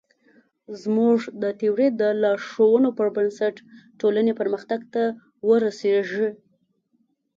زموږ 0.81 1.17
د 1.41 1.43
تیورۍ 1.59 1.89
د 2.01 2.03
لارښوونو 2.21 2.89
پر 2.97 3.07
بنسټ 3.15 3.55
ټولنې 3.99 4.33
پرمختګ 4.39 4.79
ته 4.93 5.03
ورسېږي. 5.47 6.27